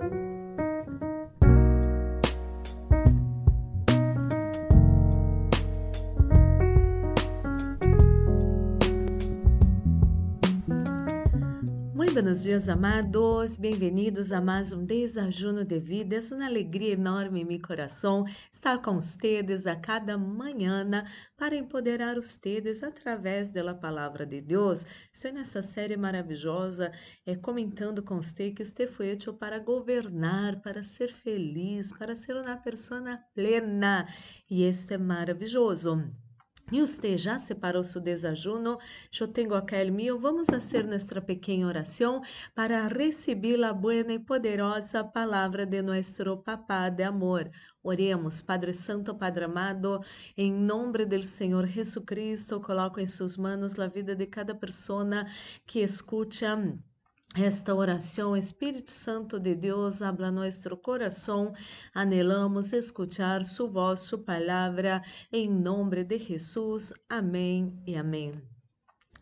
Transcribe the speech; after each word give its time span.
thank 0.00 0.12
you 0.12 0.37
buenos 12.20 12.42
dias, 12.42 12.68
amados. 12.68 13.56
Bem-vindos 13.56 14.32
a 14.32 14.40
mais 14.40 14.72
um 14.72 14.84
Desajuno 14.84 15.62
de 15.62 15.78
Vida. 15.78 16.16
É 16.16 16.34
uma 16.34 16.46
alegria 16.46 16.94
enorme 16.94 17.42
em 17.42 17.44
meu 17.44 17.62
coração 17.62 18.24
estar 18.50 18.82
com 18.82 18.94
vocês 18.94 19.68
a 19.68 19.76
cada 19.76 20.18
manhã 20.18 20.84
para 21.36 21.54
empoderar 21.54 22.16
vocês 22.16 22.82
através 22.82 23.50
da 23.52 23.72
palavra 23.72 24.26
de 24.26 24.40
Deus. 24.40 24.84
Estou 25.12 25.32
nessa 25.32 25.62
série 25.62 25.96
maravilhosa 25.96 26.90
é, 27.24 27.36
comentando 27.36 28.02
com 28.02 28.20
você 28.20 28.50
que 28.50 28.66
você 28.66 28.88
foi 28.88 29.10
feito 29.10 29.32
para 29.32 29.60
governar, 29.60 30.60
para 30.60 30.82
ser 30.82 31.12
feliz, 31.12 31.92
para 31.92 32.16
ser 32.16 32.34
uma 32.34 32.56
pessoa 32.56 33.20
plena. 33.32 34.08
E 34.50 34.68
isso 34.68 34.92
é 34.92 34.98
maravilhoso. 34.98 36.02
E 36.70 36.82
você 36.82 37.16
já 37.16 37.38
separou 37.38 37.82
seu 37.82 37.98
desajuno? 37.98 38.78
Eu 39.18 39.26
tenho 39.26 39.54
aqui 39.54 39.82
o 39.82 39.92
meu. 39.92 40.18
Vamos 40.18 40.48
fazer 40.48 40.86
nossa 40.86 41.20
pequena 41.20 41.66
oração 41.66 42.20
para 42.54 42.86
receber 42.88 43.62
a 43.64 43.72
boa 43.72 43.94
e 43.94 44.18
poderosa 44.18 45.02
palavra 45.02 45.64
de 45.64 45.80
nosso 45.80 46.36
Papá 46.38 46.90
de 46.90 47.02
amor. 47.04 47.50
Oremos, 47.82 48.42
Padre 48.42 48.74
Santo, 48.74 49.14
Padre 49.14 49.44
amado, 49.44 50.00
em 50.36 50.52
nome 50.52 51.06
do 51.06 51.24
Senhor 51.24 51.66
Jesus 51.66 52.04
Cristo, 52.04 52.60
coloco 52.60 53.00
em 53.00 53.06
suas 53.06 53.38
mãos 53.38 53.78
a 53.78 53.86
vida 53.86 54.14
de 54.14 54.26
cada 54.26 54.54
pessoa 54.54 55.24
que 55.66 55.80
escuta 55.80 56.58
esta 57.40 57.74
oração, 57.74 58.36
Espírito 58.36 58.90
Santo 58.90 59.38
de 59.38 59.54
Deus, 59.54 60.02
habla 60.02 60.30
nosso 60.30 60.76
coração. 60.76 61.52
Anelamos 61.94 62.72
escuchar 62.72 63.44
sua 63.44 63.68
voz, 63.68 64.00
sua 64.00 64.18
palavra, 64.18 65.02
em 65.32 65.48
nome 65.48 66.04
de 66.04 66.18
Jesus. 66.18 66.92
Amém 67.08 67.80
e 67.86 67.96
amém. 67.96 68.57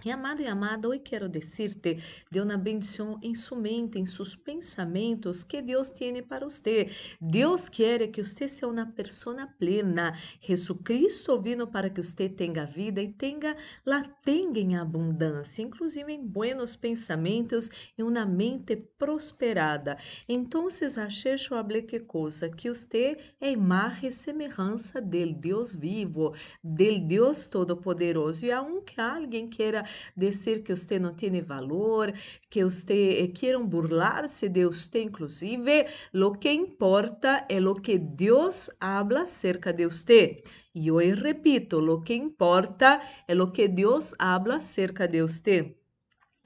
E 0.07 0.11
amado 0.12 0.41
e 0.41 0.47
amada, 0.47 0.89
hoje 0.89 1.01
quero 1.01 1.29
dizer-te 1.29 1.99
de 2.31 2.41
uma 2.41 2.57
bendição 2.57 3.19
em 3.21 3.35
sua 3.35 3.59
mente, 3.59 3.99
em 3.99 4.07
seus 4.07 4.37
pensamentos 4.37 5.43
que 5.43 5.61
Deus 5.61 5.89
tem 5.89 6.23
para 6.23 6.48
você. 6.48 6.89
Deus 7.21 7.69
quer 7.69 8.07
que 8.07 8.25
você 8.25 8.48
seja 8.48 8.69
uma 8.69 8.87
pessoa 8.87 9.48
plena. 9.59 10.17
Jesucristo 10.41 11.37
vino 11.41 11.67
para 11.67 11.91
que 11.91 12.01
você 12.01 12.29
tenha 12.29 12.65
vida 12.65 13.03
e 13.03 13.09
tenha 13.09 13.57
la 13.85 14.05
tenha 14.25 14.61
em 14.61 14.77
abundância, 14.77 15.63
inclusive 15.63 16.13
em 16.13 16.25
buenos 16.25 16.77
pensamentos 16.77 17.69
e 17.98 18.05
uma 18.05 18.25
mente 18.25 18.77
prosperada. 18.77 19.98
Então, 20.29 20.69
achei 20.69 21.35
hable 21.51 21.83
que 21.83 21.98
coisa 21.98 22.48
que 22.48 22.69
você 22.69 23.17
é 23.41 23.51
imagem 23.51 24.11
e 24.11 24.13
semelhança 24.13 25.01
del 25.01 25.35
Deus 25.35 25.75
vivo, 25.75 26.33
del 26.63 27.01
Deus 27.01 27.47
todo-poderoso. 27.47 28.47
E 28.47 28.53
aunque 28.53 29.01
alguém 29.01 29.48
queira 29.48 29.85
dizer 30.16 30.62
que 30.62 30.75
você 30.75 30.98
não 30.98 31.14
tem 31.14 31.41
valor, 31.42 32.12
que 32.50 32.64
você 32.64 33.22
eh, 33.22 33.28
queiram 33.28 33.66
burlar-se 33.66 34.48
de 34.48 34.64
você, 34.64 35.02
inclusive, 35.02 35.86
lo 36.12 36.33
que 36.33 36.50
importa 36.50 37.44
é 37.48 37.61
lo 37.61 37.75
que 37.75 37.98
Deus 37.98 38.70
habla 38.80 39.22
acerca 39.22 39.72
de 39.72 39.86
você. 39.86 40.42
E 40.74 40.89
eu 40.89 40.97
repito, 41.14 41.80
lo 41.80 42.02
que 42.02 42.14
importa 42.14 43.00
é 43.27 43.34
lo 43.34 43.50
que 43.50 43.67
Deus 43.67 44.14
habla 44.19 44.56
acerca 44.56 45.08
de 45.08 45.22
você. 45.22 45.77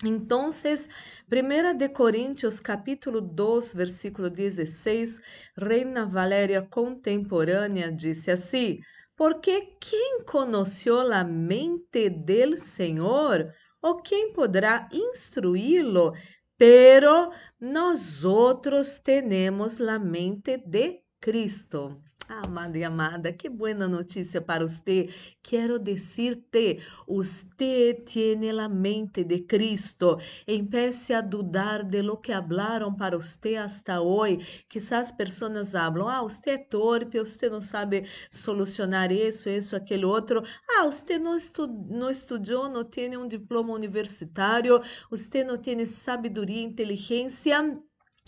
Então, 0.03 0.49
1 0.49 1.77
de 1.77 1.89
Coríntios, 1.91 2.59
capítulo 2.59 3.21
2, 3.21 3.75
versículo 3.75 4.31
16, 4.31 5.21
Reina 5.55 6.07
Valéria 6.07 6.63
contemporânea 6.63 7.93
disse 7.93 8.31
assim: 8.31 8.81
porque 9.21 9.77
quem 9.79 10.25
conheceu 10.25 11.13
a 11.13 11.23
mente 11.23 12.09
del 12.09 12.57
Senhor, 12.57 13.53
ou 13.83 14.01
quem 14.01 14.33
poderá 14.33 14.89
instruí-lo? 14.91 16.15
Pero 16.57 17.31
nós 17.61 18.25
outros 18.25 18.99
temos 18.99 19.79
a 19.79 19.99
mente 19.99 20.57
de 20.57 21.03
Cristo. 21.21 22.01
Amado 22.33 22.77
e 22.77 22.85
amada, 22.85 23.33
que 23.33 23.49
boa 23.49 23.75
notícia 23.75 24.41
para 24.41 24.63
você. 24.63 25.09
Quero 25.43 25.81
dizer-te, 25.81 26.79
você 27.05 27.93
tem 28.07 28.49
a 28.51 28.69
mente 28.69 29.25
de 29.25 29.41
Cristo. 29.41 30.17
Empece 30.47 31.13
a 31.13 31.23
dudar 31.23 31.83
de 31.83 32.01
lo 32.03 32.19
que 32.19 32.33
hablaram 32.33 32.95
para 32.95 33.17
você 33.17 33.57
hasta 33.57 34.01
hoje. 34.01 34.65
Quizás 34.69 35.11
pessoas 35.11 35.75
hablam, 35.75 36.07
ah, 36.07 36.23
você 36.23 36.51
é 36.51 36.59
torpe, 36.59 37.19
você 37.19 37.51
não 37.51 37.61
sabe 37.61 38.05
solucionar 38.31 39.11
isso, 39.11 39.51
isso, 39.51 39.75
aquele 39.75 40.05
outro. 40.05 40.41
Ah, 40.71 40.87
você 40.87 41.19
não, 41.19 41.35
estu 41.37 41.67
não 41.67 42.11
estudou, 42.11 42.69
não 42.69 42.85
tem 42.85 43.17
um 43.17 43.27
diploma 43.27 43.73
universitário, 43.73 44.81
você 45.11 45.43
não 45.43 45.59
tem 45.59 45.85
sabedoria, 45.85 46.63
inteligência 46.63 47.77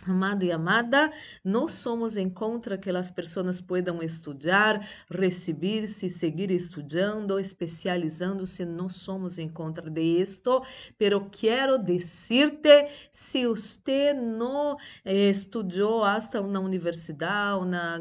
Amado 0.04 0.44
e 0.44 0.50
amada, 0.50 1.12
nós 1.44 1.74
somos 1.74 2.16
em 2.16 2.28
contra 2.28 2.76
que 2.76 2.90
as 2.90 3.08
pessoas 3.08 3.60
possam 3.60 4.02
estudar, 4.02 4.84
receber-se, 5.08 6.10
seguir 6.10 6.50
estudando, 6.50 7.38
especializando-se. 7.38 8.64
Não 8.64 8.88
somos 8.88 9.38
em 9.38 9.48
contra 9.48 9.88
de 9.88 10.02
isto, 10.02 10.60
pero 10.98 11.28
quero 11.30 11.78
dizer-te, 11.78 12.88
se 13.12 13.46
você 13.46 14.12
não 14.12 14.76
eh, 15.04 15.30
estudou 15.30 16.02
hasta 16.02 16.40
uma 16.40 16.58
universidade, 16.58 17.64
na 17.64 18.00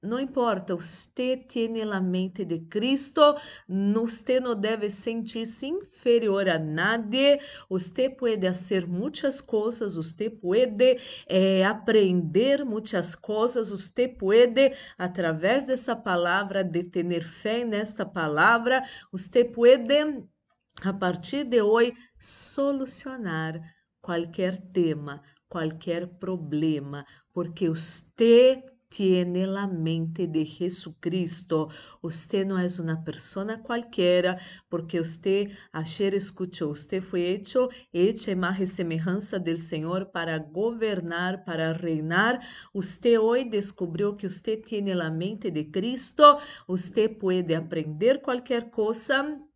não 0.00 0.20
importa, 0.20 0.76
você 0.76 1.36
tem 1.36 1.82
a 1.82 2.00
mente 2.00 2.44
de 2.44 2.60
Cristo, 2.60 3.20
você 3.68 4.38
não 4.38 4.54
deve 4.54 4.90
sentir-se 4.90 5.66
inferior 5.66 6.48
a 6.48 6.56
nadie, 6.56 7.40
você 7.68 8.08
pode 8.08 8.46
fazer 8.46 8.86
muitas 8.86 9.40
coisas, 9.40 9.96
você 9.96 10.30
pode 10.30 10.98
eh, 11.26 11.64
aprender 11.64 12.64
muitas 12.64 13.16
coisas, 13.16 13.70
você 13.70 14.06
pode, 14.06 14.72
através 14.96 15.66
dessa 15.66 15.96
palavra, 15.96 16.62
de 16.62 16.84
ter 16.84 17.24
fé 17.24 17.64
nesta 17.64 18.06
palavra, 18.06 18.84
você 19.10 19.44
pode, 19.44 19.92
a 20.82 20.92
partir 20.92 21.42
de 21.42 21.60
hoje, 21.60 21.92
solucionar 22.20 23.60
qualquer 24.00 24.60
tema, 24.72 25.20
qualquer 25.48 26.06
problema, 26.06 27.04
porque 27.32 27.68
você 27.68 28.62
tiene 28.88 29.46
la 29.46 29.66
mente 29.66 30.26
de 30.26 30.44
Jesucristo. 30.44 31.68
Usted 32.02 32.46
no 32.46 32.58
es 32.58 32.78
una 32.78 33.04
persona 33.04 33.62
cualquiera, 33.62 34.38
porque 34.68 35.00
usted 35.00 35.50
ayer 35.72 36.14
escuchó, 36.14 36.68
usted 36.68 37.02
fue 37.02 37.30
hecho, 37.30 37.68
hecha 37.92 38.30
imagen 38.30 38.66
semejanza 38.66 39.38
del 39.38 39.58
Señor 39.58 40.10
para 40.10 40.38
gobernar, 40.38 41.44
para 41.44 41.72
reinar. 41.72 42.40
Usted 42.72 43.18
hoy 43.20 43.48
descubrió 43.48 44.16
que 44.16 44.26
usted 44.26 44.62
tiene 44.62 44.94
la 44.94 45.10
mente 45.10 45.50
de 45.50 45.70
Cristo. 45.70 46.38
Usted 46.66 47.16
puede 47.18 47.56
aprender 47.56 48.22
cualquier 48.22 48.70
cosa 48.70 49.47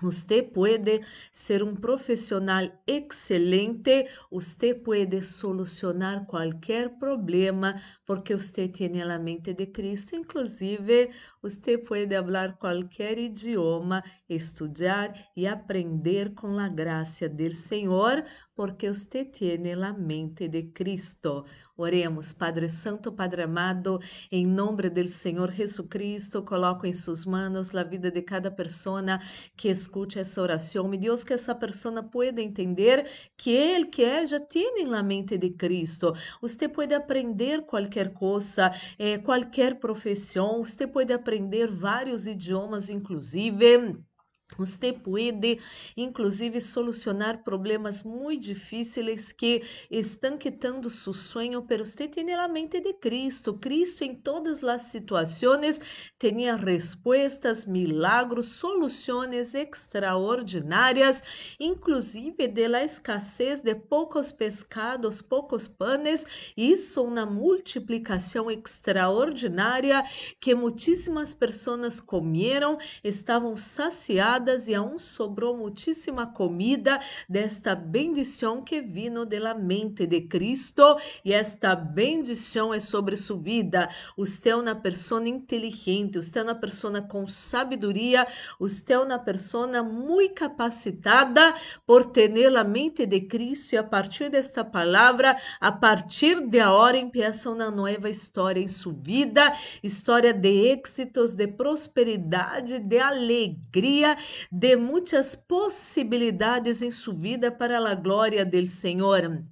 Você 0.00 0.42
pode 0.44 1.00
ser 1.32 1.62
um 1.64 1.74
profissional 1.74 2.62
excelente, 2.86 4.06
você 4.30 4.72
pode 4.72 5.20
solucionar 5.22 6.24
qualquer 6.24 6.98
problema, 6.98 7.74
porque 8.06 8.36
você 8.36 8.68
tem 8.68 9.02
a 9.02 9.18
mente 9.18 9.52
de 9.52 9.66
Cristo. 9.66 10.14
Inclusive, 10.14 11.10
você 11.42 11.76
pode 11.78 12.14
falar 12.14 12.56
qualquer 12.58 13.18
idioma, 13.18 14.02
estudar 14.28 15.12
e 15.36 15.46
aprender 15.48 16.32
com 16.32 16.58
a 16.58 16.68
graça 16.68 17.28
do 17.28 17.52
Senhor, 17.52 18.24
porque 18.54 18.88
você 18.88 19.24
tem 19.24 19.72
a 19.72 19.92
mente 19.92 20.46
de 20.48 20.62
Cristo. 20.64 21.44
Oremos, 21.80 22.32
Padre 22.32 22.68
Santo, 22.68 23.12
Padre 23.12 23.42
amado, 23.42 24.00
em 24.32 24.44
nome 24.44 24.90
do 24.90 25.08
Senhor 25.08 25.52
Jesus 25.52 25.86
Cristo, 25.88 26.42
coloco 26.42 26.84
em 26.84 26.92
suas 26.92 27.24
mãos 27.24 27.72
a 27.72 27.84
vida 27.84 28.10
de 28.10 28.20
cada 28.20 28.50
pessoa 28.50 29.20
que 29.56 29.68
escute 29.68 30.18
essa 30.18 30.42
oração. 30.42 30.88
Me 30.88 30.98
Deus, 30.98 31.22
que 31.22 31.32
essa 31.32 31.54
pessoa 31.54 32.02
pueda 32.02 32.42
entender 32.42 33.08
que 33.36 33.50
Ele 33.50 33.86
que 33.86 34.02
é 34.02 34.26
já 34.26 34.40
tem 34.40 34.92
a 34.92 35.02
mente 35.04 35.38
de 35.38 35.50
Cristo. 35.50 36.12
Você 36.42 36.68
pode 36.68 36.92
aprender 36.92 37.64
qualquer 37.64 38.12
coisa, 38.12 38.72
eh, 38.98 39.18
qualquer 39.18 39.76
profissão, 39.78 40.64
você 40.64 40.84
pode 40.84 41.12
aprender 41.12 41.70
vários 41.70 42.26
idiomas, 42.26 42.90
inclusive 42.90 44.07
Usted 44.56 45.00
puede, 45.02 45.60
inclusive, 45.96 46.60
solucionar 46.60 47.44
problemas 47.44 48.02
muito 48.02 48.44
difíceis 48.44 49.30
que 49.30 49.62
estão 49.90 50.38
quitando 50.38 50.90
seu 50.90 51.12
sonho, 51.12 51.62
pero 51.62 51.84
usted 51.84 52.08
tem 52.08 52.32
a 52.32 52.48
mente 52.48 52.80
de 52.80 52.94
Cristo. 52.94 53.54
Cristo, 53.54 54.02
em 54.02 54.14
todas 54.14 54.64
as 54.64 54.84
situações, 54.84 56.10
tinha 56.18 56.56
respostas, 56.56 57.66
milagros, 57.66 58.46
soluções 58.46 59.54
extraordinárias, 59.54 61.54
inclusive 61.60 62.48
de 62.48 62.68
la 62.68 62.82
escassez 62.82 63.60
de 63.60 63.74
poucos 63.74 64.32
pescados, 64.32 65.20
poucos 65.20 65.68
panes, 65.68 66.52
isso 66.56 67.04
uma 67.04 67.26
multiplicação 67.26 68.50
extraordinária 68.50 70.02
que 70.40 70.54
muitíssimas 70.54 71.34
pessoas 71.34 72.00
comeram, 72.00 72.78
estavam 73.04 73.56
saciadas 73.56 74.37
e 74.68 74.74
aún 74.74 74.98
sobrou 74.98 75.56
muitíssima 75.56 76.26
comida 76.26 77.00
desta 77.28 77.74
bendição 77.74 78.62
que 78.62 78.80
vino 78.80 79.26
de 79.26 79.38
la 79.40 79.54
mente 79.54 80.06
de 80.06 80.22
Cristo. 80.22 80.96
E 81.24 81.32
esta 81.32 81.74
bendição 81.74 82.72
é 82.72 82.78
sobre 82.78 83.16
sua 83.16 83.36
vida. 83.36 83.88
Você 84.16 84.50
é 84.50 84.56
uma 84.56 84.74
pessoa 84.74 85.26
inteligente, 85.28 86.18
você 86.18 86.38
é 86.38 86.42
uma 86.42 86.54
pessoa 86.54 87.02
com 87.02 87.26
sabedoria, 87.26 88.26
você 88.58 88.92
é 88.92 88.98
uma 88.98 89.18
pessoa 89.18 89.82
muito 89.82 90.34
capacitada 90.34 91.52
por 91.84 92.06
ter 92.06 92.28
a 92.56 92.64
mente 92.64 93.06
de 93.06 93.22
Cristo. 93.22 93.74
E 93.74 93.76
a 93.76 93.82
partir 93.82 94.30
desta 94.30 94.64
palavra, 94.64 95.36
a 95.60 95.72
partir 95.72 96.40
de 96.46 96.60
agora, 96.60 96.96
empieza 96.96 97.50
uma 97.50 97.70
nova 97.70 98.08
história 98.08 98.60
em 98.60 98.68
sua 98.68 98.92
vida, 98.92 99.52
história 99.82 100.32
de 100.32 100.48
êxitos, 100.48 101.34
de 101.34 101.48
prosperidade, 101.48 102.78
de 102.78 102.98
alegria 102.98 104.16
de 104.50 104.76
muitas 104.76 105.34
possibilidades 105.36 106.82
em 106.82 106.90
sua 106.90 107.14
vida 107.14 107.50
para 107.50 107.78
a 107.78 107.94
glória 107.94 108.44
do 108.44 108.66
Senhor. 108.66 109.44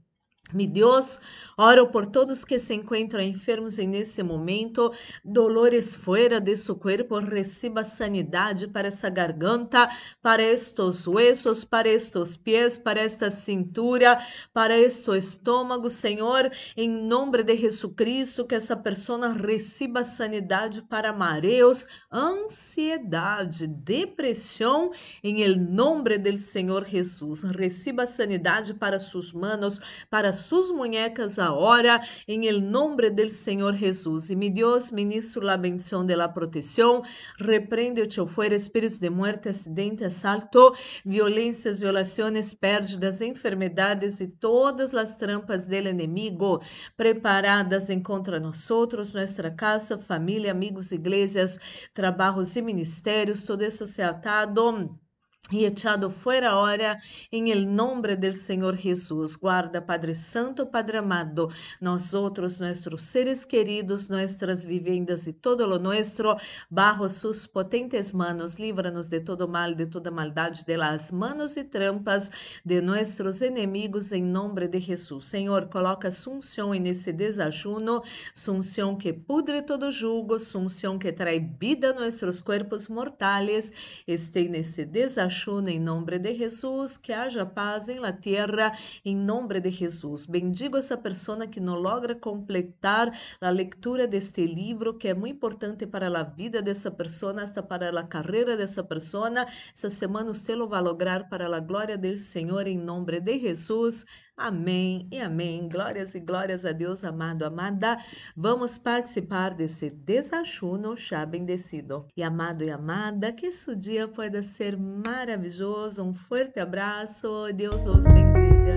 Mi 0.53 0.65
Deus, 0.65 1.19
oro 1.59 1.89
por 1.89 2.07
todos 2.07 2.45
que 2.45 2.57
se 2.61 2.73
encontram 2.73 3.21
enfermos 3.21 3.81
em 3.81 3.89
nesse 3.89 4.23
momento, 4.23 4.93
dolores 5.25 5.93
fora 5.93 6.41
de 6.41 6.57
seu 6.57 6.77
corpo, 6.77 7.19
receba 7.19 7.83
sanidade 7.83 8.69
para 8.69 8.87
essa 8.87 9.11
garganta, 9.11 9.89
para 10.23 10.41
estes 10.41 11.05
huesos, 11.09 11.65
para 11.65 11.89
estes 11.89 12.37
pés, 12.37 12.79
para 12.79 13.01
esta 13.01 13.29
cintura, 13.29 14.19
para 14.55 14.79
este 14.79 15.11
estômago, 15.19 15.91
Senhor, 15.91 16.49
em 16.77 16.89
nome 16.89 17.43
de 17.43 17.57
Jesucristo, 17.57 18.45
que 18.45 18.55
essa 18.55 18.77
pessoa 18.77 19.33
receba 19.33 20.05
sanidade 20.05 20.81
para 20.83 21.13
mareos, 21.13 21.89
ansiedade, 22.13 23.67
depressão, 23.67 24.93
em 25.25 25.57
nome 25.57 26.19
do 26.19 26.37
Senhor 26.39 26.85
Jesus. 26.85 27.43
Receba 27.43 28.07
sanidade 28.07 28.75
para 28.75 29.01
suas 29.01 29.33
manos, 29.33 29.81
para 30.09 30.36
sus 30.37 30.73
muñecas 30.73 31.41
ahora 31.41 32.01
en 32.29 32.45
el 32.45 32.71
nombre 32.71 33.11
del 33.11 33.31
Señor 33.31 33.75
Jesús. 33.77 34.31
Y 34.31 34.37
mi 34.37 34.51
Dios, 34.51 34.93
ministro 34.93 35.43
la 35.43 35.57
bendición 35.57 36.07
de 36.07 36.17
la 36.17 36.33
protección, 36.33 37.03
reprende 37.39 38.09
o 38.19 38.27
fuera 38.27 38.55
espíritos 38.55 39.01
de 39.01 39.11
muerte, 39.11 39.49
acidente, 39.49 40.05
asalto, 40.05 40.73
violências, 41.05 41.81
violações, 41.81 42.55
pérdidas, 42.55 43.21
enfermedades 43.21 44.21
e 44.21 44.29
todas 44.29 44.95
as 44.95 45.17
trampas 45.17 45.67
del 45.67 45.89
enemigo 45.89 46.61
preparadas 46.97 47.91
em 47.91 48.01
contra 48.01 48.39
nós 48.39 48.71
nossa 48.71 49.51
casa, 49.51 49.99
família, 49.99 50.51
amigos, 50.51 50.93
igrejas, 50.93 51.89
trabalhos 51.95 52.57
e 52.57 52.63
ministérios, 52.63 53.45
todo 53.45 53.65
isso 53.65 53.87
se 53.87 54.03
atado 54.03 55.06
e 55.51 55.65
echado 55.65 56.11
fuera 56.11 56.51
ahora 56.51 56.97
em 57.31 57.51
el 57.51 57.67
nombre 57.67 58.17
del 58.17 58.35
Senhor 58.35 58.77
Jesus. 58.77 59.37
Guarda, 59.37 59.81
Padre 59.81 60.15
Santo, 60.15 60.67
Padre 60.67 60.99
amado, 60.99 61.49
nós 61.81 62.15
outros, 62.15 62.59
nossos 62.59 63.05
seres 63.05 63.45
queridos, 63.45 64.09
nossas 64.09 64.65
vivendas 64.65 65.27
e 65.29 65.33
todo 65.33 65.67
lo 65.67 65.79
nuestro, 65.79 66.37
bajo 66.69 67.09
sus 67.09 67.47
potentes 67.47 68.13
manos, 68.13 68.57
líbranos 68.57 69.09
de 69.09 69.21
todo 69.21 69.47
mal, 69.47 69.75
de 69.75 69.87
toda 69.87 70.11
maldade, 70.11 70.65
de 70.65 70.77
las 70.77 71.13
manos 71.13 71.57
e 71.57 71.63
trampas 71.63 72.61
de 72.65 72.81
nossos 72.81 73.41
inimigos, 73.41 74.11
em 74.11 74.25
nome 74.25 74.67
de 74.67 74.81
Jesus. 74.81 75.27
Senhor, 75.27 75.69
coloca 75.69 76.11
sunção 76.11 76.73
nesse 76.73 77.13
desajuno, 77.13 78.03
sunção 78.35 78.97
que 78.97 79.13
pudre 79.13 79.63
todo 79.63 79.93
jugo, 79.93 80.41
sunção 80.41 80.99
que 80.99 81.13
trai 81.13 81.39
vida 81.39 81.91
a 81.91 81.95
nossos 81.95 82.41
corpos 82.41 82.89
mortais, 82.89 84.03
este 84.07 84.49
nesse 84.49 84.85
desajuno 85.27 85.69
em 85.69 85.81
nome 85.81 86.19
de 86.19 86.35
Jesus, 86.35 86.97
que 86.97 87.13
haja 87.13 87.45
paz 87.45 87.89
em 87.89 87.99
la 87.99 88.13
tierra, 88.13 88.73
em 89.05 89.17
nome 89.17 89.61
de 89.61 89.71
Jesus. 89.71 90.27
Bendigo 90.27 90.77
essa 90.77 90.97
pessoa 90.97 91.47
que 91.47 91.61
não 91.61 91.75
logra 91.75 92.15
completar 92.15 93.11
a 93.41 93.51
leitura 93.51 94.07
deste 94.07 94.47
livro, 94.47 94.95
que 94.95 95.09
é 95.09 95.15
muito 95.15 95.37
importante 95.37 95.87
para 95.87 96.07
a 96.07 96.23
vida 96.23 96.63
dessa 96.63 96.91
pessoa, 96.91 97.41
hasta 97.41 97.63
para 97.63 97.99
a 97.99 98.05
carreira 98.05 98.57
dessa 98.57 98.85
pessoa. 98.85 99.27
Essa 99.75 99.91
semana 99.91 100.33
você 100.33 100.55
lo 100.55 100.69
vai 100.69 100.81
lograr 100.81 101.29
para 101.29 101.47
a 101.55 101.61
glória 101.61 101.99
do 101.99 102.17
Senhor, 102.17 102.67
em 102.67 102.79
nome 102.79 103.21
de 103.21 103.39
Jesus. 103.41 104.07
Amém 104.37 105.09
e 105.11 105.19
amém. 105.19 105.67
Glórias 105.67 106.15
e 106.15 106.21
glórias 106.21 106.67
a 106.67 106.73
Deus, 106.73 107.05
amado, 107.05 107.43
amada. 107.45 107.97
Vamos 108.37 108.77
participar 108.77 109.55
desse 109.55 109.89
desajuno 109.89 110.95
já 110.95 111.25
bendecido. 111.25 112.07
E 112.15 112.23
amado 112.23 112.63
e 112.63 112.71
amada, 112.71 113.33
que 113.33 113.51
seu 113.51 113.75
dia 113.75 114.07
pueda 114.07 114.43
ser 114.43 114.77
maravilhoso. 114.77 116.05
Um 116.05 116.13
forte 116.13 116.61
abraço. 116.61 117.51
Deus 117.55 117.83
os 117.87 118.05
bendiga. 118.05 118.76